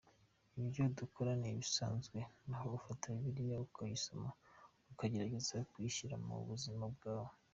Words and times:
Ibyo 0.59 0.83
dukora 0.97 1.31
ni 1.39 1.47
ibisanzwe 1.53 2.17
aho 2.53 2.67
ufata 2.79 3.05
Bibiliya 3.15 3.57
ukayisoma 3.67 4.29
ukagerageza 4.91 5.57
kuyishyira 5.71 6.15
mu 6.25 6.35
buzima 6.49 6.85
bwawe 6.95 7.33